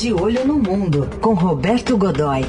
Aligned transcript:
De 0.00 0.12
Olho 0.12 0.46
no 0.46 0.60
Mundo, 0.60 1.10
com 1.20 1.34
Roberto 1.34 1.98
Godoy. 1.98 2.42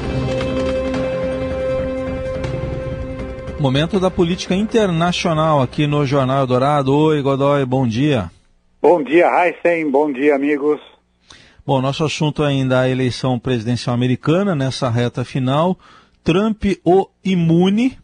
Momento 3.59 3.99
da 3.99 4.11
política 4.11 4.53
internacional 4.53 5.59
aqui 5.59 5.87
no 5.87 6.05
Jornal 6.05 6.45
Dourado. 6.45 6.95
Oi, 6.95 7.23
Godoy, 7.23 7.65
bom 7.65 7.87
dia. 7.87 8.29
Bom 8.79 9.03
dia, 9.03 9.25
Heisen. 9.25 9.89
Bom 9.89 10.13
dia, 10.13 10.35
amigos. 10.35 10.79
Bom, 11.65 11.81
nosso 11.81 12.05
assunto 12.05 12.43
ainda 12.43 12.85
é 12.85 12.89
a 12.89 12.89
eleição 12.89 13.39
presidencial 13.39 13.95
americana, 13.95 14.53
nessa 14.53 14.87
reta 14.87 15.25
final. 15.25 15.75
Trump 16.23 16.65
o 16.85 17.07
imune, 17.25 17.97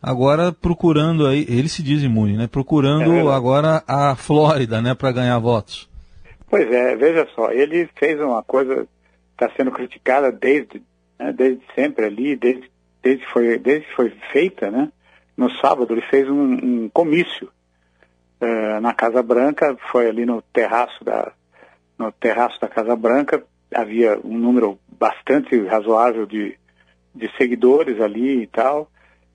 agora 0.00 0.52
procurando 0.52 1.26
aí, 1.26 1.44
ele 1.48 1.68
se 1.68 1.82
diz 1.82 2.00
imune, 2.00 2.36
né? 2.36 2.46
Procurando 2.46 3.12
é 3.12 3.34
agora 3.34 3.82
a 3.88 4.14
Flórida, 4.14 4.80
né, 4.80 4.94
para 4.94 5.10
ganhar 5.10 5.40
votos. 5.40 5.92
Pois 6.48 6.70
é, 6.70 6.94
veja 6.96 7.26
só, 7.34 7.50
ele 7.50 7.88
fez 7.96 8.20
uma 8.20 8.42
coisa, 8.42 8.86
está 9.32 9.50
sendo 9.56 9.70
criticada 9.72 10.30
desde, 10.30 10.82
né, 11.18 11.32
desde 11.32 11.62
sempre 11.74 12.04
ali, 12.04 12.36
desde, 12.36 12.70
desde, 13.02 13.26
foi, 13.26 13.58
desde 13.58 13.86
que 13.86 13.94
foi 13.94 14.10
feita, 14.30 14.70
né? 14.70 14.90
No 15.36 15.50
sábado 15.56 15.92
ele 15.92 16.02
fez 16.02 16.28
um, 16.28 16.52
um 16.84 16.88
comício 16.88 17.50
uh, 18.40 18.80
na 18.80 18.94
Casa 18.94 19.22
Branca, 19.22 19.76
foi 19.90 20.08
ali 20.08 20.24
no 20.24 20.42
terraço 20.42 21.02
da, 21.02 21.32
no 21.98 22.12
terraço 22.12 22.60
da 22.60 22.68
Casa 22.68 22.94
Branca, 22.94 23.42
havia 23.74 24.18
um 24.22 24.38
número 24.38 24.78
bastante 24.88 25.60
razoável 25.66 26.24
de, 26.24 26.56
de 27.14 27.30
seguidores 27.36 28.00
ali 28.00 28.42
e 28.42 28.46
tal, 28.46 28.90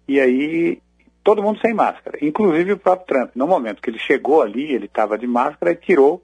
e 0.08 0.20
aí 0.20 0.82
todo 1.24 1.44
mundo 1.44 1.60
sem 1.60 1.74
máscara, 1.74 2.18
inclusive 2.22 2.74
o 2.74 2.78
próprio 2.78 3.08
Trump. 3.08 3.32
No 3.36 3.46
momento 3.46 3.82
que 3.82 3.90
ele 3.90 4.00
chegou 4.00 4.42
ali, 4.42 4.72
ele 4.72 4.86
estava 4.86 5.18
de 5.18 5.28
máscara 5.28 5.74
e 5.74 5.76
tirou, 5.76 6.24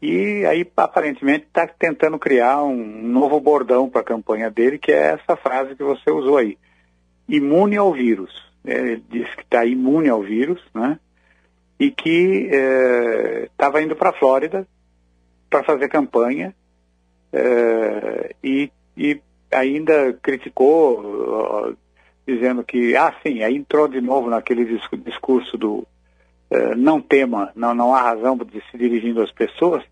e 0.00 0.44
aí 0.44 0.70
aparentemente 0.76 1.46
está 1.46 1.66
tentando 1.66 2.18
criar 2.18 2.62
um 2.62 3.02
novo 3.02 3.40
bordão 3.40 3.88
para 3.88 4.02
a 4.02 4.04
campanha 4.04 4.50
dele, 4.50 4.78
que 4.78 4.92
é 4.92 5.14
essa 5.14 5.36
frase 5.36 5.74
que 5.74 5.82
você 5.82 6.10
usou 6.10 6.36
aí, 6.36 6.58
imune 7.28 7.76
ao 7.76 7.92
vírus. 7.92 8.44
É, 8.64 8.74
ele 8.74 9.04
disse 9.08 9.34
que 9.36 9.42
está 9.42 9.64
imune 9.64 10.08
ao 10.08 10.22
vírus, 10.22 10.62
né? 10.74 10.98
E 11.78 11.90
que 11.90 12.48
estava 13.50 13.80
é, 13.80 13.84
indo 13.84 13.96
para 13.96 14.10
a 14.10 14.18
Flórida 14.18 14.66
para 15.48 15.62
fazer 15.62 15.88
campanha 15.88 16.54
é, 17.32 18.34
e, 18.42 18.70
e 18.96 19.20
ainda 19.50 20.12
criticou, 20.22 21.76
dizendo 22.26 22.64
que, 22.64 22.96
ah, 22.96 23.14
sim, 23.22 23.42
aí 23.42 23.56
entrou 23.56 23.86
de 23.88 24.00
novo 24.00 24.28
naquele 24.28 24.64
discurso 25.04 25.56
do 25.56 25.86
não 26.76 27.00
tema, 27.00 27.50
não, 27.56 27.74
não 27.74 27.94
há 27.94 28.00
razão 28.00 28.36
de 28.36 28.62
se 28.70 28.78
dirigindo 28.78 29.20
às 29.20 29.32
pessoas, 29.32 29.82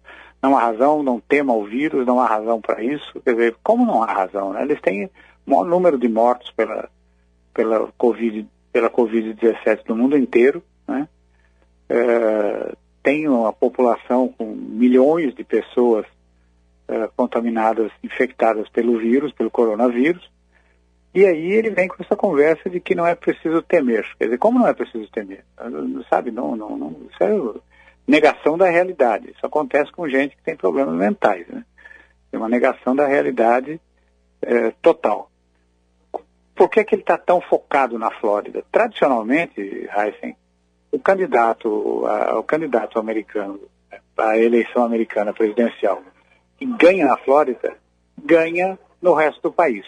não 0.42 0.56
há 0.56 0.60
razão, 0.60 1.02
não 1.02 1.18
tema 1.18 1.54
o 1.54 1.64
vírus, 1.64 2.06
não 2.06 2.20
há 2.20 2.26
razão 2.26 2.60
para 2.60 2.82
isso. 2.82 3.20
Quer 3.24 3.32
dizer, 3.32 3.56
como 3.62 3.86
não 3.86 4.02
há 4.02 4.12
razão? 4.12 4.52
Né? 4.52 4.62
Eles 4.62 4.80
têm 4.80 5.06
o 5.46 5.50
maior 5.50 5.64
número 5.64 5.98
de 5.98 6.08
mortos 6.08 6.50
pela, 6.50 6.88
pela 7.52 7.88
Covid 7.96 8.46
pela 8.74 8.90
Covid-17 8.90 9.82
no 9.88 9.94
mundo 9.94 10.18
inteiro, 10.18 10.60
né? 10.88 11.08
Uh, 11.88 12.76
tem 13.04 13.28
uma 13.28 13.52
população 13.52 14.34
com 14.36 14.46
milhões 14.46 15.32
de 15.32 15.44
pessoas 15.44 16.04
uh, 16.88 17.08
contaminadas, 17.14 17.92
infectadas 18.02 18.68
pelo 18.70 18.98
vírus, 18.98 19.32
pelo 19.32 19.48
coronavírus, 19.48 20.28
e 21.14 21.24
aí 21.24 21.52
ele 21.52 21.70
vem 21.70 21.86
com 21.86 22.02
essa 22.02 22.16
conversa 22.16 22.68
de 22.68 22.80
que 22.80 22.94
não 22.94 23.06
é 23.06 23.14
preciso 23.14 23.62
temer. 23.62 24.04
Quer 24.18 24.24
dizer, 24.24 24.38
como 24.38 24.58
não 24.58 24.66
é 24.66 24.74
preciso 24.74 25.08
temer? 25.12 25.44
Sabe, 26.10 26.32
não, 26.32 26.56
não, 26.56 26.76
não 26.76 26.96
isso 27.08 27.22
é 27.22 27.60
negação 28.06 28.58
da 28.58 28.68
realidade. 28.68 29.30
Isso 29.30 29.46
acontece 29.46 29.92
com 29.92 30.08
gente 30.08 30.36
que 30.36 30.42
tem 30.42 30.56
problemas 30.56 30.94
mentais, 30.94 31.46
né? 31.46 31.64
É 32.32 32.36
uma 32.36 32.48
negação 32.48 32.96
da 32.96 33.06
realidade 33.06 33.80
é, 34.42 34.72
total. 34.82 35.30
Por 36.54 36.68
que, 36.68 36.82
que 36.82 36.96
ele 36.96 37.02
está 37.02 37.16
tão 37.16 37.40
focado 37.40 37.96
na 37.96 38.10
Flórida? 38.10 38.64
Tradicionalmente, 38.72 39.60
Heisen, 39.60 40.36
o 40.90 40.98
candidato, 40.98 42.06
a, 42.06 42.38
o 42.38 42.42
candidato 42.42 42.98
americano, 42.98 43.60
a 44.16 44.36
eleição 44.36 44.84
americana 44.84 45.32
presidencial, 45.32 46.02
que 46.58 46.66
ganha 46.66 47.06
na 47.06 47.16
Flórida, 47.18 47.76
ganha 48.20 48.76
no 49.00 49.14
resto 49.14 49.40
do 49.42 49.52
país. 49.52 49.84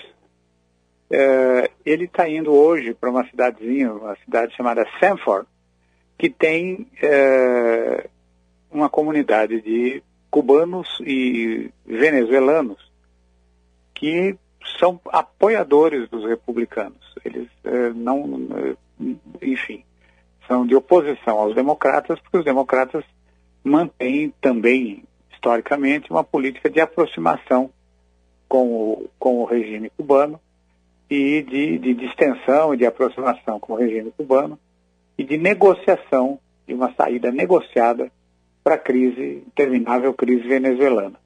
É, 1.10 1.70
ele 1.84 2.04
está 2.04 2.28
indo 2.28 2.52
hoje 2.52 2.92
para 2.92 3.10
uma 3.10 3.24
cidadezinha, 3.28 3.92
uma 3.92 4.16
cidade 4.16 4.54
chamada 4.56 4.86
Sanford, 4.98 5.46
que 6.18 6.28
tem 6.28 6.86
é, 7.00 8.08
uma 8.70 8.88
comunidade 8.88 9.60
de 9.60 10.02
cubanos 10.30 10.98
e 11.00 11.70
venezuelanos 11.84 12.90
que 13.94 14.36
são 14.78 15.00
apoiadores 15.06 16.08
dos 16.08 16.24
republicanos. 16.24 17.14
Eles 17.24 17.48
é, 17.64 17.90
não, 17.90 18.76
enfim, 19.40 19.84
são 20.46 20.66
de 20.66 20.74
oposição 20.74 21.38
aos 21.38 21.54
democratas, 21.54 22.18
porque 22.20 22.38
os 22.38 22.44
democratas 22.44 23.04
mantêm 23.62 24.34
também, 24.40 25.04
historicamente, 25.32 26.10
uma 26.10 26.24
política 26.24 26.68
de 26.68 26.80
aproximação 26.80 27.70
com 28.48 28.66
o, 28.68 29.10
com 29.18 29.40
o 29.40 29.44
regime 29.44 29.90
cubano 29.90 30.40
e 31.08 31.42
de, 31.42 31.78
de 31.78 31.94
distensão 31.94 32.74
e 32.74 32.76
de 32.76 32.86
aproximação 32.86 33.60
com 33.60 33.74
o 33.74 33.76
regime 33.76 34.12
cubano 34.16 34.58
e 35.16 35.24
de 35.24 35.38
negociação, 35.38 36.38
de 36.66 36.74
uma 36.74 36.92
saída 36.94 37.30
negociada 37.30 38.10
para 38.62 38.74
a 38.74 38.78
crise, 38.78 39.44
interminável 39.46 40.12
crise 40.12 40.46
venezuelana. 40.46 41.18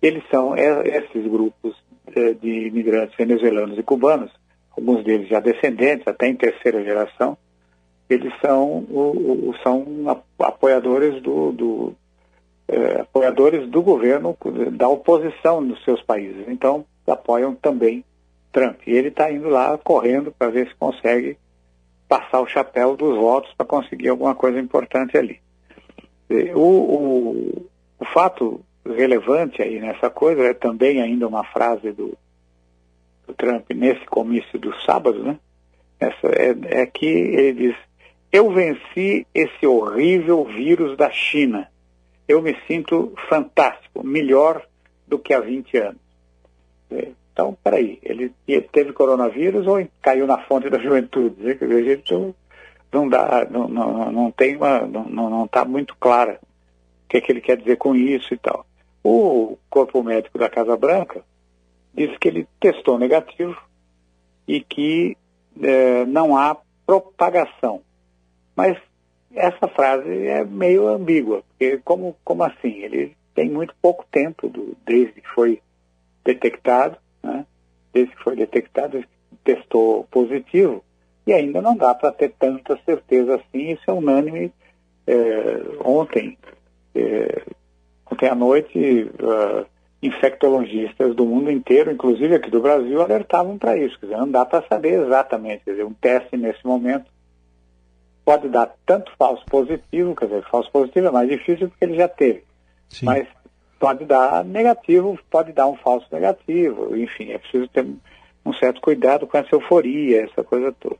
Eles 0.00 0.22
são 0.30 0.56
esses 0.56 1.26
grupos 1.26 1.76
eh, 2.14 2.32
de 2.32 2.68
imigrantes 2.68 3.14
venezuelanos 3.16 3.78
e 3.78 3.82
cubanos, 3.82 4.32
alguns 4.70 5.04
deles 5.04 5.28
já 5.28 5.40
descendentes, 5.40 6.08
até 6.08 6.26
em 6.26 6.34
terceira 6.34 6.82
geração, 6.82 7.36
eles 8.08 8.32
são, 8.40 8.84
são 9.62 9.86
apoiadores 10.38 11.22
do, 11.22 11.52
do 11.52 11.94
eh, 12.66 13.00
apoiadores 13.02 13.68
do 13.68 13.82
governo, 13.82 14.36
da 14.72 14.88
oposição 14.88 15.60
nos 15.60 15.84
seus 15.84 16.02
países. 16.02 16.48
Então, 16.48 16.84
apoiam 17.06 17.54
também 17.54 18.04
Trump. 18.52 18.80
E 18.86 18.92
ele 18.92 19.08
está 19.08 19.30
indo 19.30 19.48
lá 19.48 19.76
correndo 19.78 20.32
para 20.32 20.50
ver 20.50 20.68
se 20.68 20.74
consegue 20.74 21.36
passar 22.08 22.40
o 22.40 22.46
chapéu 22.46 22.96
dos 22.96 23.16
votos 23.16 23.52
para 23.54 23.66
conseguir 23.66 24.08
alguma 24.08 24.34
coisa 24.34 24.58
importante 24.58 25.16
ali. 25.16 25.40
O, 26.54 26.60
o, 26.60 27.70
o, 27.98 28.04
fato 28.04 28.60
relevante 28.84 29.62
aí 29.62 29.80
nessa 29.80 30.08
coisa 30.08 30.42
é 30.42 30.54
também 30.54 31.00
ainda 31.00 31.26
uma 31.26 31.44
frase 31.44 31.92
do, 31.92 32.16
do 33.26 33.34
Trump 33.34 33.68
nesse 33.70 34.04
comício 34.06 34.58
do 34.58 34.74
sábado, 34.80 35.22
né? 35.22 35.38
Essa 35.98 36.28
é, 36.28 36.82
é 36.82 36.86
que 36.86 37.06
ele 37.06 37.52
diz: 37.52 37.76
Eu 38.32 38.50
venci 38.50 39.26
esse 39.34 39.66
horrível 39.66 40.44
vírus 40.44 40.96
da 40.96 41.10
China. 41.10 41.68
Eu 42.26 42.40
me 42.40 42.56
sinto 42.66 43.12
fantástico, 43.28 44.06
melhor 44.06 44.64
do 45.06 45.18
que 45.18 45.34
há 45.34 45.40
20 45.40 45.76
anos. 45.78 45.99
Então, 47.40 47.56
peraí, 47.64 47.98
ele 48.02 48.34
teve 48.70 48.92
coronavírus 48.92 49.66
ou 49.66 49.82
caiu 50.02 50.26
na 50.26 50.36
fonte 50.44 50.68
da 50.68 50.76
juventude? 50.78 51.36
A 51.48 51.82
gente 51.82 52.34
não 52.92 53.08
dá, 53.08 53.46
não, 53.50 53.66
não, 53.66 54.12
não 54.12 54.30
tem 54.30 54.56
uma, 54.56 54.80
não 54.80 55.46
está 55.46 55.64
muito 55.64 55.96
clara 55.96 56.38
o 56.42 57.08
que, 57.08 57.16
é 57.16 57.20
que 57.22 57.32
ele 57.32 57.40
quer 57.40 57.56
dizer 57.56 57.76
com 57.76 57.96
isso 57.96 58.34
e 58.34 58.36
tal. 58.36 58.66
O 59.02 59.56
corpo 59.70 60.02
médico 60.02 60.38
da 60.38 60.50
Casa 60.50 60.76
Branca 60.76 61.24
disse 61.94 62.18
que 62.18 62.28
ele 62.28 62.46
testou 62.60 62.98
negativo 62.98 63.56
e 64.46 64.60
que 64.60 65.16
é, 65.62 66.04
não 66.04 66.36
há 66.36 66.54
propagação. 66.84 67.80
Mas 68.54 68.76
essa 69.34 69.66
frase 69.66 70.26
é 70.26 70.44
meio 70.44 70.88
ambígua, 70.88 71.42
porque 71.48 71.78
como, 71.78 72.14
como 72.22 72.44
assim? 72.44 72.82
Ele 72.82 73.16
tem 73.34 73.48
muito 73.48 73.74
pouco 73.80 74.04
tempo 74.10 74.46
do, 74.46 74.76
desde 74.84 75.22
que 75.22 75.28
foi 75.28 75.62
detectado 76.22 76.98
né? 77.22 77.46
Desde 77.92 78.14
que 78.14 78.22
foi 78.22 78.36
detectado, 78.36 79.04
testou 79.44 80.04
positivo, 80.10 80.82
e 81.26 81.32
ainda 81.32 81.60
não 81.60 81.76
dá 81.76 81.94
para 81.94 82.12
ter 82.12 82.32
tanta 82.38 82.78
certeza 82.84 83.36
assim, 83.36 83.72
isso 83.72 83.82
é 83.86 83.92
unânime. 83.92 84.52
É, 85.06 85.62
ontem, 85.84 86.38
é, 86.94 87.42
ontem 88.10 88.28
à 88.28 88.34
noite, 88.34 88.78
uh, 88.78 89.66
infectologistas 90.02 91.14
do 91.14 91.26
mundo 91.26 91.50
inteiro, 91.50 91.90
inclusive 91.90 92.34
aqui 92.34 92.50
do 92.50 92.60
Brasil, 92.60 93.00
alertavam 93.00 93.58
para 93.58 93.76
isso. 93.76 93.98
Quer 93.98 94.06
dizer, 94.06 94.18
não 94.18 94.30
dá 94.30 94.44
para 94.44 94.66
saber 94.66 95.00
exatamente. 95.00 95.64
Quer 95.64 95.72
dizer, 95.72 95.84
um 95.84 95.92
teste 95.92 96.36
nesse 96.36 96.64
momento 96.64 97.06
pode 98.24 98.48
dar 98.48 98.74
tanto 98.86 99.12
falso 99.18 99.44
positivo, 99.46 100.14
quer 100.14 100.26
dizer, 100.26 100.44
falso 100.50 100.70
positivo 100.70 101.08
é 101.08 101.10
mais 101.10 101.28
difícil 101.28 101.68
porque 101.68 101.84
ele 101.84 101.96
já 101.96 102.08
teve. 102.08 102.44
Sim. 102.88 103.06
Mas 103.06 103.28
pode 103.80 104.04
dar 104.04 104.44
negativo, 104.44 105.18
pode 105.30 105.52
dar 105.52 105.66
um 105.66 105.74
falso 105.74 106.06
negativo, 106.12 106.94
enfim, 106.94 107.32
é 107.32 107.38
preciso 107.38 107.66
ter 107.68 107.86
um 108.44 108.52
certo 108.52 108.80
cuidado 108.80 109.26
com 109.26 109.38
essa 109.38 109.54
euforia, 109.54 110.24
essa 110.24 110.44
coisa 110.44 110.70
toda. 110.78 110.96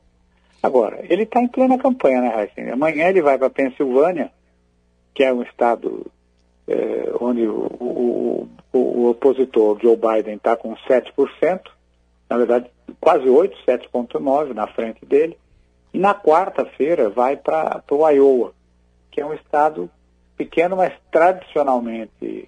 Agora, 0.61 0.99
ele 1.07 1.23
está 1.23 1.39
em 1.39 1.47
plena 1.47 1.77
campanha, 1.77 2.21
né, 2.21 2.29
Raíssa? 2.29 2.73
Amanhã 2.73 3.07
ele 3.07 3.21
vai 3.21 3.37
para 3.37 3.47
a 3.47 3.51
Pensilvânia, 3.51 4.31
que 5.13 5.23
é 5.23 5.31
um 5.31 5.43
estado 5.43 6.05
é, 6.67 7.11
onde 7.19 7.47
o, 7.47 7.67
o, 7.79 8.49
o, 8.73 9.09
opositor 9.09 9.79
Joe 9.79 9.95
Biden 9.95 10.35
está 10.35 10.55
com 10.55 10.75
7%, 10.75 11.61
na 12.29 12.37
verdade 12.37 12.69
quase 12.99 13.27
8, 13.27 13.57
7,9% 13.65 14.53
na 14.53 14.67
frente 14.67 15.05
dele. 15.05 15.37
E 15.93 15.99
na 15.99 16.15
quarta-feira 16.15 17.09
vai 17.09 17.35
para 17.35 17.83
o 17.91 18.09
Iowa, 18.09 18.53
que 19.09 19.19
é 19.19 19.25
um 19.25 19.33
estado 19.33 19.89
pequeno, 20.37 20.77
mas 20.77 20.93
tradicionalmente, 21.11 22.47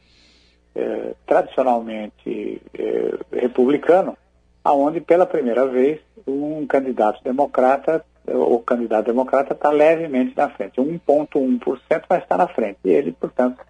é, 0.75 1.13
tradicionalmente 1.25 2.61
é, 2.73 3.13
republicano, 3.31 4.17
aonde 4.63 5.01
pela 5.01 5.25
primeira 5.25 5.67
vez 5.67 5.99
um 6.25 6.65
candidato 6.65 7.23
democrata, 7.23 8.03
o 8.27 8.59
candidato 8.59 9.07
democrata 9.07 9.53
está 9.53 9.69
levemente 9.69 10.35
na 10.35 10.49
frente, 10.49 10.79
1,1%, 10.79 12.03
mas 12.09 12.23
está 12.23 12.37
na 12.37 12.47
frente. 12.47 12.79
E 12.85 12.89
ele, 12.89 13.11
portanto, 13.11 13.63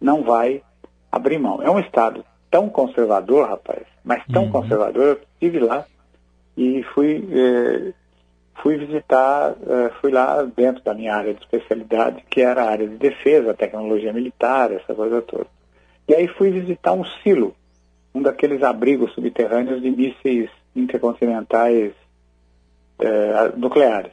não 0.00 0.22
vai 0.22 0.62
abrir 1.10 1.38
mão. 1.38 1.62
É 1.62 1.70
um 1.70 1.78
estado 1.78 2.24
tão 2.50 2.68
conservador, 2.68 3.48
rapaz, 3.48 3.82
mas 4.02 4.24
tão 4.26 4.44
uhum. 4.44 4.50
conservador, 4.50 5.02
eu 5.02 5.20
estive 5.34 5.58
lá 5.58 5.84
e 6.56 6.82
fui, 6.94 7.26
eh, 7.32 7.92
fui 8.62 8.76
visitar, 8.76 9.54
eh, 9.66 9.90
fui 10.00 10.12
lá 10.12 10.42
dentro 10.42 10.82
da 10.82 10.92
minha 10.94 11.14
área 11.14 11.32
de 11.32 11.40
especialidade, 11.40 12.22
que 12.28 12.42
era 12.42 12.64
a 12.64 12.70
área 12.70 12.86
de 12.86 12.96
defesa, 12.96 13.54
tecnologia 13.54 14.12
militar, 14.12 14.70
essa 14.72 14.94
coisa 14.94 15.22
toda. 15.22 15.46
E 16.08 16.14
aí 16.14 16.28
fui 16.28 16.50
visitar 16.50 16.92
um 16.92 17.04
silo, 17.22 17.54
um 18.14 18.22
daqueles 18.22 18.62
abrigos 18.62 19.12
subterrâneos 19.12 19.80
de 19.80 19.90
mísseis 19.90 20.50
intercontinentais 20.74 21.92
eh, 22.98 23.52
nucleares. 23.56 24.12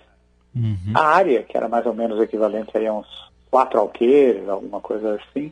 Uhum. 0.56 0.94
A 0.94 1.02
área, 1.02 1.44
que 1.44 1.56
era 1.56 1.70
mais 1.70 1.86
ou 1.86 1.94
menos 1.94 2.22
equivalente 2.22 2.78
a 2.78 2.94
uns 2.94 3.08
quatro 3.50 3.80
alqueires, 3.80 4.48
alguma 4.48 4.80
coisa 4.80 5.16
assim, 5.16 5.52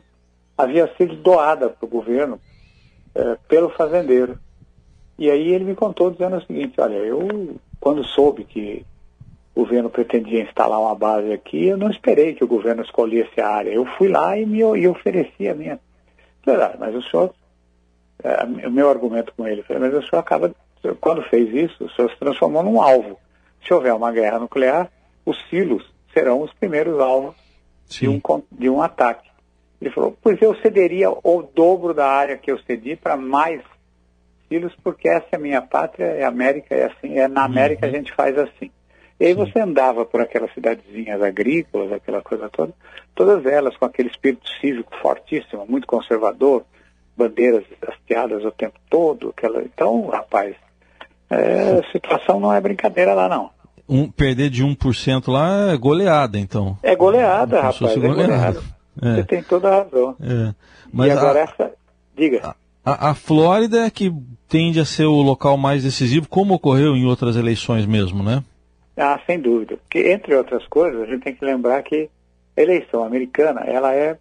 havia 0.56 0.92
sido 0.96 1.14
doada 1.16 1.68
para 1.68 1.86
o 1.86 1.88
governo 1.88 2.40
é, 3.14 3.36
pelo 3.48 3.70
fazendeiro. 3.70 4.38
E 5.18 5.30
aí 5.30 5.52
ele 5.52 5.64
me 5.64 5.74
contou 5.74 6.10
dizendo 6.10 6.36
o 6.36 6.42
seguinte, 6.42 6.80
olha, 6.80 6.94
eu 6.94 7.56
quando 7.80 8.04
soube 8.04 8.44
que 8.44 8.84
o 9.54 9.60
governo 9.62 9.90
pretendia 9.90 10.42
instalar 10.42 10.80
uma 10.80 10.94
base 10.94 11.32
aqui, 11.32 11.66
eu 11.66 11.76
não 11.76 11.90
esperei 11.90 12.34
que 12.34 12.44
o 12.44 12.48
governo 12.48 12.82
escolhesse 12.82 13.40
a 13.40 13.48
área. 13.48 13.70
Eu 13.70 13.84
fui 13.96 14.08
lá 14.08 14.38
e 14.38 14.46
me 14.46 14.58
e 14.58 14.88
ofereci 14.88 15.48
a 15.48 15.54
minha. 15.54 15.80
Mas 16.78 16.94
o 16.94 17.02
senhor, 17.02 17.34
é, 18.22 18.44
o 18.44 18.70
meu 18.70 18.88
argumento 18.88 19.32
com 19.36 19.46
ele 19.46 19.62
foi, 19.62 19.78
mas 19.78 19.92
o 19.92 20.02
senhor 20.02 20.20
acaba, 20.20 20.52
quando 21.00 21.22
fez 21.24 21.52
isso, 21.54 21.84
o 21.84 21.90
senhor 21.90 22.10
se 22.10 22.18
transformou 22.18 22.62
num 22.62 22.80
alvo. 22.80 23.18
Se 23.66 23.72
houver 23.74 23.94
uma 23.94 24.12
guerra 24.12 24.38
nuclear, 24.38 24.90
os 25.24 25.36
silos 25.48 25.84
serão 26.12 26.42
os 26.42 26.52
primeiros 26.54 26.98
alvos 27.00 27.34
de 27.88 28.08
um, 28.08 28.20
de 28.50 28.68
um 28.68 28.82
ataque. 28.82 29.28
Ele 29.80 29.90
falou, 29.90 30.16
pois 30.20 30.40
eu 30.42 30.56
cederia 30.56 31.10
o 31.10 31.42
dobro 31.42 31.94
da 31.94 32.06
área 32.06 32.36
que 32.36 32.50
eu 32.50 32.58
cedi 32.60 32.96
para 32.96 33.16
mais 33.16 33.62
filhos, 34.48 34.74
porque 34.82 35.08
essa 35.08 35.26
é 35.32 35.36
a 35.36 35.40
minha 35.40 35.62
pátria, 35.62 36.06
é 36.06 36.24
América, 36.24 36.74
é 36.74 36.86
assim, 36.86 37.18
é 37.18 37.28
na 37.28 37.44
América 37.44 37.86
uhum. 37.86 37.92
a 37.92 37.96
gente 37.96 38.12
faz 38.14 38.36
assim. 38.38 38.70
E 39.20 39.26
aí 39.26 39.34
você 39.34 39.58
andava 39.58 40.04
por 40.04 40.20
aquelas 40.20 40.52
cidadezinhas 40.54 41.20
agrícolas, 41.20 41.92
aquela 41.92 42.22
coisa 42.22 42.48
toda, 42.48 42.72
todas 43.14 43.44
elas 43.46 43.76
com 43.76 43.84
aquele 43.84 44.08
espírito 44.08 44.48
cívico 44.60 44.94
fortíssimo, 45.02 45.66
muito 45.68 45.86
conservador, 45.86 46.64
bandeiras 47.16 47.64
hasteadas 47.86 48.44
o 48.44 48.52
tempo 48.52 48.78
todo, 48.88 49.30
aquela... 49.36 49.62
então, 49.62 50.06
rapaz, 50.06 50.54
é, 51.28 51.80
a 51.80 51.92
situação 51.92 52.38
não 52.38 52.52
é 52.52 52.60
brincadeira 52.60 53.12
lá 53.12 53.28
não. 53.28 53.50
Um, 53.88 54.10
perder 54.10 54.50
de 54.50 54.64
1% 54.64 55.28
lá 55.32 55.72
é 55.72 55.76
goleada, 55.76 56.38
então. 56.38 56.78
É 56.82 56.94
goleada, 56.94 57.62
rapaz, 57.62 57.92
é 57.92 57.94
goleada. 57.96 58.14
goleada. 58.14 58.62
É. 59.00 59.14
Você 59.16 59.24
tem 59.24 59.42
toda 59.42 59.68
a 59.68 59.82
razão. 59.82 60.16
É. 60.20 60.54
Mas 60.92 61.08
e 61.08 61.10
agora 61.12 61.40
a, 61.40 61.42
essa. 61.42 61.72
Diga. 62.16 62.54
A, 62.84 63.10
a, 63.10 63.14
Flórida 63.14 63.86
é 63.86 63.90
que 63.90 64.12
tende 64.48 64.80
a 64.80 64.84
ser 64.84 65.04
o 65.04 65.22
local 65.22 65.56
mais 65.56 65.84
decisivo, 65.84 66.28
como 66.28 66.54
ocorreu 66.54 66.96
em 66.96 67.06
outras 67.06 67.36
eleições 67.36 67.86
mesmo, 67.86 68.22
né? 68.22 68.42
Ah, 68.98 69.20
sem 69.26 69.38
dúvida. 69.38 69.76
Porque, 69.76 70.10
entre 70.10 70.34
outras 70.34 70.66
coisas, 70.66 71.00
a 71.00 71.06
gente 71.06 71.22
tem 71.22 71.34
que 71.34 71.44
lembrar 71.44 71.82
que 71.82 72.10
a 72.56 72.60
eleição 72.60 73.04
americana 73.04 73.60
ela 73.60 73.94
é 73.94 74.18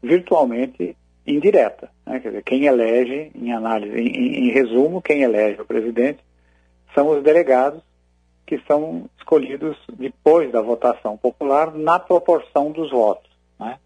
virtualmente 0.00 0.96
indireta. 1.26 1.90
Né? 2.06 2.20
Quer 2.20 2.28
dizer, 2.28 2.42
quem 2.44 2.66
elege, 2.66 3.32
em 3.34 3.52
análise, 3.52 3.92
em, 3.98 4.48
em 4.48 4.50
resumo, 4.50 5.02
quem 5.02 5.22
elege 5.22 5.60
o 5.60 5.66
presidente 5.66 6.20
são 6.94 7.08
os 7.08 7.22
delegados 7.22 7.82
que 8.46 8.60
são 8.66 9.08
escolhidos 9.18 9.76
depois 9.92 10.50
da 10.50 10.60
votação 10.60 11.16
popular 11.16 11.74
na 11.74 11.98
proporção 11.98 12.70
dos 12.70 12.90
votos. 12.90 13.30
Né? 13.58 13.78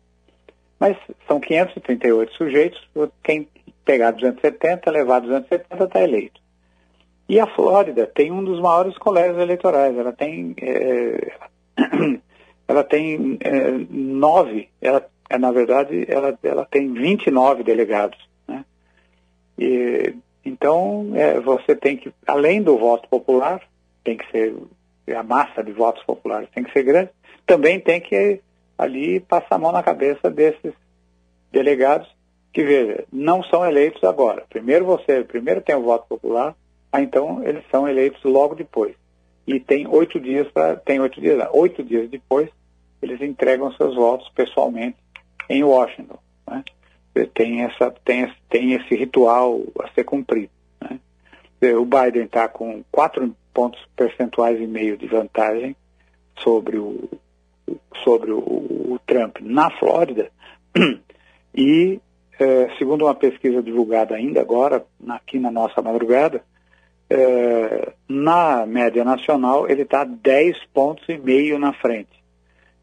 Mas 0.79 0.97
são 1.26 1.40
538 1.40 2.32
sujeitos, 2.35 2.88
quem 3.23 3.49
pegar 3.85 4.12
270, 4.12 4.90
levar 4.90 5.20
270 5.20 5.85
está 5.85 6.02
eleito. 6.02 6.40
E 7.29 7.41
a 7.41 7.47
Flórida 7.47 8.06
tem 8.06 8.31
um 8.31 8.44
dos 8.44 8.61
maiores 8.61 8.97
colégios 8.99 9.38
eleitorais, 9.38 9.97
ela 9.97 10.12
tem, 10.12 10.55
é, 10.61 11.32
ela 12.69 12.85
tem 12.85 13.38
é, 13.41 13.71
nove, 13.91 14.69
ela, 14.81 15.06
é, 15.31 15.38
na 15.38 15.50
verdade, 15.50 16.05
ela, 16.09 16.38
ela 16.43 16.67
tem 16.67 16.93
29 16.93 17.62
delegados. 17.62 18.19
Né? 18.47 18.65
E, 19.59 20.15
então, 20.44 21.12
é, 21.15 21.41
você 21.41 21.75
tem 21.75 21.97
que, 21.97 22.12
além 22.26 22.62
do 22.62 22.76
voto 22.76 23.09
popular, 23.09 23.62
tem 24.03 24.19
que 24.19 24.31
ser, 24.31 24.55
a 25.17 25.23
massa 25.23 25.65
de 25.65 25.73
votos 25.73 26.03
populares 26.05 26.49
tem 26.55 26.62
que 26.62 26.73
ser 26.73 26.82
grande, 26.82 27.11
também 27.47 27.81
tem 27.81 28.00
que 28.00 28.41
ali 28.76 29.21
passa 29.21 29.55
a 29.55 29.59
mão 29.59 29.73
na 29.73 29.82
cabeça 29.82 30.31
desses 30.31 30.75
delegados 31.50 32.09
que, 32.53 32.62
veja, 32.62 33.05
não 33.12 33.43
são 33.44 33.67
eleitos 33.67 34.05
agora. 34.05 34.44
Primeiro 34.49 34.85
você, 34.85 35.25
primeiro 35.25 35.62
tem 35.62 35.75
o 35.75 35.82
voto 35.82 36.06
popular, 36.06 36.55
aí 36.94 37.05
então 37.05 37.43
eles 37.43 37.64
são 37.70 37.88
eleitos 37.88 38.23
logo 38.23 38.55
depois. 38.55 38.94
E 39.46 39.61
tem 39.61 39.87
oito 39.87 40.19
dias 40.20 40.50
para, 40.50 40.76
tem 40.76 41.00
oito 41.00 41.20
dias, 41.20 41.37
não, 41.37 41.50
oito 41.52 41.82
dias 41.82 42.08
depois, 42.08 42.49
eles 43.02 43.20
entregam 43.20 43.73
seus 43.73 43.94
votos 43.94 44.29
pessoalmente 44.31 44.96
em 45.49 45.62
Washington. 45.62 46.19
Né? 46.49 46.64
Tem, 47.35 47.62
essa, 47.62 47.91
tem, 48.05 48.32
tem 48.49 48.73
esse 48.73 48.94
ritual 48.94 49.61
a 49.81 49.88
ser 49.91 50.05
cumprido. 50.05 50.50
Né? 50.81 50.99
O 51.75 51.85
Biden 51.85 52.25
está 52.25 52.49
com 52.49 52.82
quatro 52.91 53.35
pontos 53.52 53.81
percentuais 53.94 54.61
e 54.61 54.67
meio 54.67 54.97
de 54.97 55.06
vantagem 55.06 55.76
sobre 56.38 56.79
o, 56.79 57.11
sobre 58.02 58.31
o, 58.32 58.38
o 58.38 59.00
Trump 59.06 59.38
na 59.40 59.70
Flórida 59.79 60.31
e, 61.55 62.00
é, 62.38 62.69
segundo 62.79 63.05
uma 63.05 63.14
pesquisa 63.14 63.62
divulgada 63.62 64.14
ainda 64.14 64.40
agora, 64.40 64.85
aqui 65.08 65.38
na 65.38 65.50
nossa 65.50 65.82
madrugada, 65.82 66.42
é, 67.11 67.92
na 68.08 68.66
média 68.66 69.04
nacional 69.04 69.68
ele 69.68 69.82
está 69.82 70.04
10 70.04 70.56
pontos 70.73 71.04
e 71.08 71.16
meio 71.18 71.58
na 71.58 71.73
frente. 71.73 72.25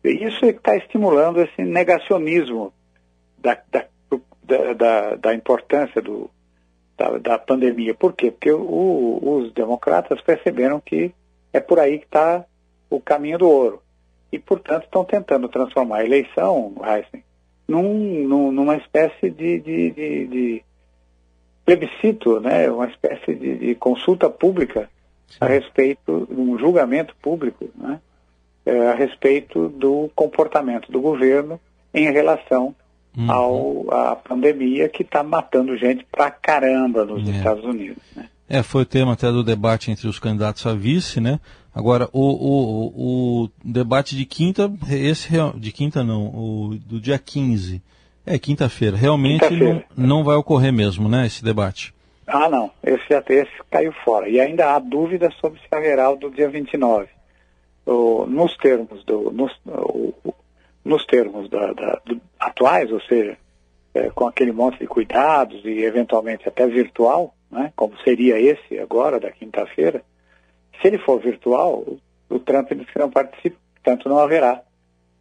Isso 0.03 0.45
está 0.45 0.75
estimulando 0.75 1.41
esse 1.41 1.61
negacionismo 1.61 2.73
da, 3.37 3.57
da, 3.71 3.85
da, 4.73 5.15
da 5.15 5.33
importância 5.33 6.01
do, 6.01 6.29
da, 6.97 7.17
da, 7.17 7.37
pandemia. 7.37 7.93
Por 7.93 8.13
quê? 8.13 8.31
Porque 8.31 8.51
o, 8.51 9.19
os 9.21 9.53
democratas 9.53 10.19
perceberam 10.21 10.79
que 10.79 11.13
é 11.53 11.59
por 11.59 11.79
aí 11.79 11.99
que 11.99 12.05
está 12.05 12.45
o 12.89 12.99
caminho 12.99 13.37
do 13.37 13.49
ouro 13.49 13.81
e, 14.31 14.39
portanto, 14.39 14.85
estão 14.85 15.03
tentando 15.03 15.49
transformar 15.49 15.97
a 15.97 16.05
eleição, 16.05 16.73
Heisen, 16.83 17.23
num, 17.67 18.27
num, 18.27 18.51
numa 18.51 18.77
espécie 18.77 19.29
de, 19.29 19.59
de, 19.59 19.91
de, 19.91 20.27
de, 20.27 20.63
plebiscito, 21.75 22.39
né? 22.39 22.69
uma 22.69 22.87
espécie 22.87 23.35
de, 23.35 23.57
de 23.57 23.75
consulta 23.75 24.29
pública 24.29 24.89
a 25.39 25.45
respeito, 25.45 26.27
um 26.29 26.57
julgamento 26.57 27.15
público, 27.21 27.69
né? 27.75 27.99
É, 28.63 28.89
a 28.89 28.93
respeito 28.93 29.69
do 29.69 30.11
comportamento 30.13 30.91
do 30.91 31.01
governo 31.01 31.59
em 31.91 32.11
relação 32.11 32.75
uhum. 33.17 33.31
ao, 33.31 33.91
à 33.91 34.15
pandemia 34.15 34.87
que 34.87 35.01
está 35.01 35.23
matando 35.23 35.75
gente 35.77 36.05
pra 36.11 36.29
caramba 36.29 37.03
nos 37.03 37.27
é. 37.27 37.31
Estados 37.31 37.63
Unidos. 37.63 38.03
Né? 38.15 38.29
É, 38.47 38.61
foi 38.61 38.83
o 38.83 38.85
tema 38.85 39.13
até 39.13 39.31
do 39.31 39.43
debate 39.43 39.89
entre 39.89 40.07
os 40.07 40.19
candidatos 40.19 40.63
a 40.67 40.75
vice, 40.75 41.19
né? 41.19 41.39
Agora, 41.73 42.07
o, 42.13 42.21
o, 42.21 43.43
o 43.43 43.49
debate 43.63 44.15
de 44.15 44.25
quinta, 44.25 44.71
esse 44.91 45.29
de 45.55 45.71
quinta 45.71 46.03
não, 46.03 46.27
o 46.27 46.77
do 46.85 46.99
dia 46.99 47.17
15, 47.17 47.81
é 48.25 48.37
quinta-feira, 48.37 48.95
realmente 48.95 49.47
quinta 49.47 49.65
não, 49.65 49.83
não 49.97 50.23
vai 50.23 50.35
ocorrer 50.35 50.71
mesmo, 50.71 51.09
né, 51.09 51.25
esse 51.25 51.43
debate? 51.43 51.93
Ah, 52.27 52.49
não, 52.49 52.71
esse, 52.83 53.13
esse 53.29 53.51
caiu 53.69 53.91
fora. 54.05 54.29
E 54.29 54.39
ainda 54.39 54.73
há 54.73 54.79
dúvida 54.79 55.29
sobre 55.41 55.59
se 55.59 55.67
haverá 55.71 56.09
o 56.09 56.15
do 56.15 56.29
dia 56.29 56.49
29. 56.49 57.07
O, 57.85 58.25
nos 58.25 58.55
termos, 58.57 59.03
do, 59.03 59.31
nos, 59.31 59.51
o, 59.65 60.13
nos 60.85 61.05
termos 61.05 61.49
da, 61.49 61.73
da, 61.73 62.01
do, 62.05 62.21
atuais, 62.39 62.91
ou 62.91 63.01
seja, 63.01 63.37
é, 63.93 64.09
com 64.11 64.27
aquele 64.27 64.51
monte 64.51 64.79
de 64.79 64.87
cuidados 64.87 65.61
e 65.65 65.83
eventualmente 65.83 66.47
até 66.47 66.65
virtual, 66.67 67.33
né, 67.49 67.73
como 67.75 67.97
seria 68.03 68.39
esse 68.39 68.79
agora, 68.79 69.19
da 69.19 69.31
quinta-feira, 69.31 70.01
se 70.79 70.87
ele 70.87 70.97
for 70.99 71.19
virtual, 71.19 71.83
o 72.29 72.39
Trump 72.39 72.71
disse 72.71 72.91
que 72.91 72.99
não 72.99 73.09
participa, 73.09 73.57
portanto 73.75 74.07
não 74.07 74.19
haverá, 74.19 74.61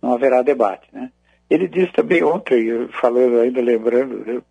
não 0.01 0.13
haverá 0.13 0.43
debate, 0.43 0.87
né? 0.93 1.11
Ele 1.51 1.67
disse 1.67 1.93
também 1.93 2.23
ontem, 2.23 2.89
falando 3.01 3.41
ainda 3.41 3.61
lembrando, 3.61 4.45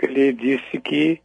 ele 0.00 0.32
disse 0.32 0.80
que, 0.80 1.20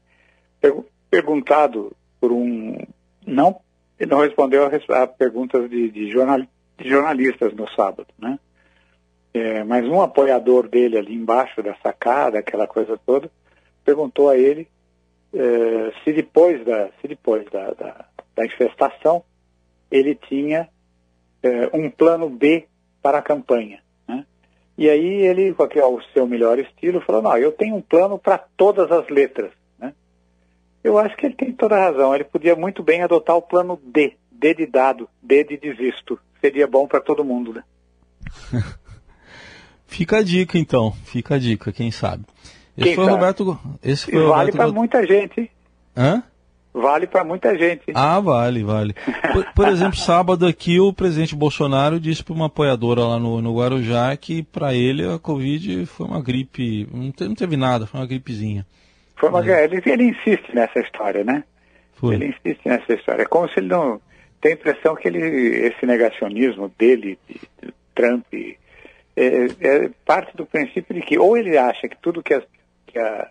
perguntado 1.09 1.95
por 2.19 2.31
um. 2.31 2.77
Não, 3.25 3.59
ele 3.97 4.11
não 4.11 4.19
respondeu 4.19 4.65
a, 4.65 5.03
a 5.03 5.07
perguntas 5.07 5.69
de, 5.69 5.89
de, 5.89 6.11
jornal, 6.11 6.41
de, 6.77 6.89
jornalistas 6.89 7.53
no 7.53 7.69
sábado, 7.69 8.07
né? 8.19 8.37
É, 9.33 9.63
mas 9.63 9.85
um 9.87 10.01
apoiador 10.01 10.67
dele 10.67 10.97
ali 10.97 11.15
embaixo 11.15 11.63
da 11.63 11.73
sacada, 11.75 12.39
aquela 12.39 12.67
coisa 12.67 12.99
toda, 13.03 13.31
perguntou 13.83 14.29
a 14.29 14.37
ele 14.37 14.67
é, 15.33 15.91
se 16.03 16.13
depois 16.13 16.63
da, 16.63 16.89
se 17.01 17.07
depois 17.07 17.45
da, 17.49 17.71
da, 17.71 18.05
da 18.35 18.45
infestação 18.45 19.23
ele 19.89 20.15
tinha 20.15 20.69
é, 21.41 21.69
um 21.73 21.89
plano 21.89 22.29
B 22.29 22.67
para 23.01 23.17
a 23.17 23.21
campanha. 23.21 23.82
E 24.77 24.89
aí 24.89 25.25
ele, 25.25 25.53
com 25.53 25.63
o 25.63 26.03
seu 26.13 26.25
melhor 26.25 26.57
estilo, 26.57 27.01
falou, 27.01 27.21
não, 27.21 27.37
eu 27.37 27.51
tenho 27.51 27.75
um 27.75 27.81
plano 27.81 28.17
para 28.17 28.37
todas 28.37 28.91
as 28.91 29.07
letras. 29.07 29.51
Né? 29.77 29.93
Eu 30.83 30.97
acho 30.97 31.15
que 31.15 31.25
ele 31.25 31.35
tem 31.35 31.51
toda 31.51 31.75
a 31.75 31.89
razão. 31.89 32.13
Ele 32.13 32.23
podia 32.23 32.55
muito 32.55 32.81
bem 32.81 33.01
adotar 33.01 33.35
o 33.35 33.41
plano 33.41 33.79
D, 33.83 34.15
D 34.31 34.53
de 34.55 34.65
dado, 34.65 35.07
D 35.21 35.43
de 35.43 35.57
desisto. 35.57 36.19
Seria 36.41 36.67
bom 36.67 36.87
para 36.87 36.99
todo 36.99 37.23
mundo, 37.23 37.53
né? 37.53 37.63
Fica 39.85 40.17
a 40.17 40.23
dica, 40.23 40.57
então. 40.57 40.91
Fica 41.05 41.35
a 41.35 41.37
dica, 41.37 41.71
quem 41.71 41.91
sabe. 41.91 42.25
Esse 42.75 42.87
quem 42.87 42.95
foi 42.95 43.05
sabe? 43.05 43.15
Roberto. 43.15 43.59
Esse 43.83 44.11
foi 44.11 44.25
vale 44.25 44.51
para 44.51 44.71
muita 44.71 45.05
gente. 45.05 45.51
Hã? 45.95 46.23
Vale 46.73 47.05
para 47.05 47.23
muita 47.23 47.55
gente. 47.55 47.83
Ah, 47.93 48.19
vale, 48.19 48.63
vale. 48.63 48.95
Por, 49.31 49.53
por, 49.53 49.67
exemplo, 49.67 49.95
sábado 49.99 50.47
aqui 50.47 50.79
o 50.79 50.91
presidente 50.91 51.35
Bolsonaro 51.35 51.99
disse 51.99 52.23
para 52.23 52.33
uma 52.33 52.47
apoiadora 52.47 53.01
lá 53.01 53.19
no, 53.19 53.41
no 53.41 53.55
Guarujá 53.55 54.17
que 54.17 54.41
para 54.41 54.73
ele 54.73 55.05
a 55.05 55.19
Covid 55.19 55.85
foi 55.85 56.07
uma 56.07 56.21
gripe, 56.21 56.87
não, 56.91 57.11
te, 57.11 57.25
não 57.25 57.35
teve 57.35 57.55
nada, 57.55 57.85
foi 57.85 57.99
uma 57.99 58.07
gripezinha. 58.07 58.65
Foi 59.15 59.29
uma, 59.29 59.45
é. 59.47 59.65
ele, 59.65 59.81
ele 59.85 60.03
insiste 60.05 60.53
nessa 60.53 60.79
história, 60.79 61.23
né? 61.23 61.43
Foi. 61.93 62.15
Ele 62.15 62.27
insiste 62.27 62.65
nessa 62.65 62.93
história. 62.93 63.21
É 63.21 63.25
como 63.25 63.47
se 63.49 63.59
ele 63.59 63.67
não. 63.67 64.01
Tem 64.41 64.53
a 64.53 64.55
impressão 64.55 64.95
que 64.95 65.07
ele, 65.07 65.19
esse 65.19 65.85
negacionismo 65.85 66.69
dele, 66.77 67.17
de, 67.29 67.39
de 67.61 67.73
Trump, 67.93 68.25
é, 68.33 69.45
é, 69.61 69.89
parte 70.05 70.35
do 70.35 70.45
princípio 70.45 70.95
de 70.95 71.01
que 71.01 71.19
ou 71.19 71.37
ele 71.37 71.55
acha 71.55 71.87
que 71.87 71.95
tudo 72.01 72.23
que, 72.23 72.41
que 72.87 72.97
a 72.97 73.29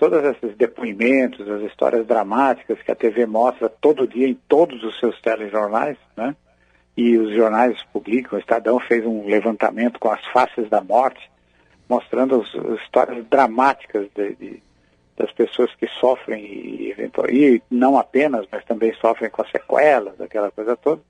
todos 0.00 0.24
esses 0.24 0.56
depoimentos, 0.56 1.46
as 1.46 1.60
histórias 1.60 2.06
dramáticas 2.06 2.80
que 2.80 2.90
a 2.90 2.94
TV 2.94 3.26
mostra 3.26 3.68
todo 3.68 4.08
dia 4.08 4.26
em 4.26 4.34
todos 4.48 4.82
os 4.82 4.98
seus 4.98 5.20
telejornais, 5.20 5.98
né? 6.16 6.34
E 6.96 7.18
os 7.18 7.34
jornais 7.34 7.76
publicam, 7.92 8.38
o 8.38 8.40
Estadão 8.40 8.80
fez 8.80 9.04
um 9.04 9.26
levantamento 9.26 10.00
com 10.00 10.10
as 10.10 10.24
faces 10.28 10.70
da 10.70 10.80
morte, 10.80 11.30
mostrando 11.86 12.40
as, 12.40 12.48
as 12.64 12.80
histórias 12.80 13.26
dramáticas 13.26 14.08
de, 14.14 14.34
de, 14.36 14.62
das 15.18 15.30
pessoas 15.32 15.70
que 15.74 15.86
sofrem 16.00 16.44
e, 16.44 16.94
e 17.28 17.62
não 17.70 17.98
apenas, 17.98 18.46
mas 18.50 18.64
também 18.64 18.94
sofrem 18.94 19.30
com 19.30 19.42
as 19.42 19.50
sequelas, 19.50 20.18
aquela 20.18 20.50
coisa 20.50 20.78
toda. 20.78 21.02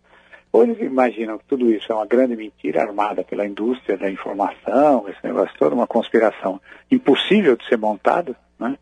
Ou 0.53 0.65
eles 0.65 0.81
imaginam 0.81 1.39
que 1.39 1.45
tudo 1.45 1.73
isso 1.73 1.93
é 1.93 1.95
uma 1.95 2.07
grande 2.07 2.35
mentira 2.35 2.83
armada 2.83 3.23
pela 3.23 3.47
indústria 3.47 3.97
da 3.97 4.11
informação, 4.11 5.09
esse 5.09 5.25
negócio 5.25 5.57
todo, 5.57 5.75
uma 5.75 5.87
conspiração 5.87 6.61
impossível 6.91 7.57
de 7.57 7.65
ser 7.69 7.79
montada, 7.79 8.35
né? 8.61 8.77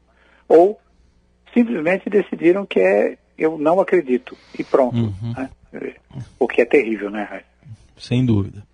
ou 0.48 0.78
simplesmente 1.54 2.10
decidiram 2.10 2.66
que 2.66 2.80
é 2.80 3.16
eu 3.38 3.56
não 3.56 3.80
acredito 3.80 4.36
e 4.58 4.64
pronto. 4.64 4.96
Uhum. 4.96 5.34
Né? 5.36 5.50
O 6.38 6.48
que 6.48 6.60
é 6.60 6.64
terrível, 6.64 7.08
né, 7.08 7.42
Sem 7.96 8.26
dúvida. 8.26 8.64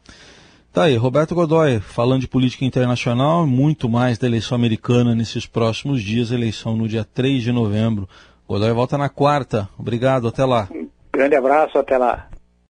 Tá 0.72 0.84
aí, 0.84 0.96
Roberto 0.96 1.34
Godoy, 1.34 1.78
falando 1.80 2.22
de 2.22 2.28
política 2.28 2.64
internacional, 2.64 3.46
muito 3.46 3.88
mais 3.88 4.18
da 4.18 4.26
eleição 4.26 4.56
americana 4.56 5.14
nesses 5.14 5.46
próximos 5.46 6.02
dias, 6.02 6.32
eleição 6.32 6.76
no 6.76 6.88
dia 6.88 7.04
3 7.04 7.42
de 7.42 7.52
novembro. 7.52 8.08
Godoy 8.48 8.72
volta 8.72 8.98
na 8.98 9.08
quarta. 9.08 9.68
Obrigado, 9.78 10.26
até 10.26 10.44
lá. 10.44 10.68
Um 10.72 10.88
grande 11.12 11.36
abraço, 11.36 11.78
até 11.78 11.96
lá. 11.96 12.28